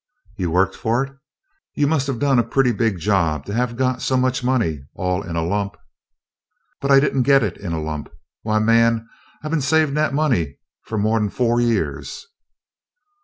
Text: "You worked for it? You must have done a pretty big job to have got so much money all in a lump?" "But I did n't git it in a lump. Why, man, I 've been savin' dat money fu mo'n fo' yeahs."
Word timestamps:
"You 0.35 0.49
worked 0.49 0.73
for 0.75 1.05
it? 1.05 1.15
You 1.75 1.85
must 1.85 2.07
have 2.07 2.17
done 2.17 2.39
a 2.39 2.43
pretty 2.43 2.71
big 2.71 2.97
job 2.97 3.45
to 3.45 3.53
have 3.53 3.75
got 3.77 4.01
so 4.01 4.17
much 4.17 4.43
money 4.43 4.79
all 4.95 5.21
in 5.21 5.35
a 5.35 5.43
lump?" 5.45 5.77
"But 6.79 6.89
I 6.89 6.99
did 6.99 7.15
n't 7.15 7.23
git 7.23 7.43
it 7.43 7.57
in 7.57 7.71
a 7.71 7.79
lump. 7.79 8.11
Why, 8.41 8.57
man, 8.57 9.07
I 9.43 9.47
've 9.47 9.51
been 9.51 9.61
savin' 9.61 9.93
dat 9.93 10.11
money 10.11 10.57
fu 10.85 10.97
mo'n 10.97 11.29
fo' 11.29 11.59
yeahs." 11.59 12.25